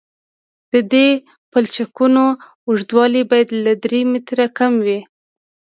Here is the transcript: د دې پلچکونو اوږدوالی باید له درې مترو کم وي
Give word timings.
د 0.71 0.73
دې 0.93 1.07
پلچکونو 1.51 2.25
اوږدوالی 2.67 3.21
باید 3.31 3.49
له 3.65 3.73
درې 3.83 4.01
مترو 4.11 4.47
کم 4.57 4.73
وي 4.85 4.99